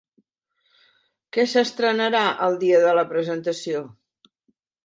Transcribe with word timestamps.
Què 1.37 1.45
s'estrenarà 1.51 2.23
el 2.49 2.57
dia 2.65 2.83
de 2.87 2.97
la 3.01 3.07
presentació? 3.15 3.85